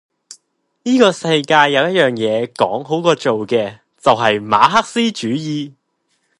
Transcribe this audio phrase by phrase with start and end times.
[0.81, 5.73] 依個世界有一樣野講好過做嘅，就係馬可思主義!